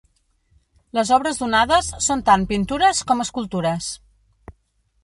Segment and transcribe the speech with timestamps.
[0.99, 3.93] Les obres donades són tant pintures com escultures.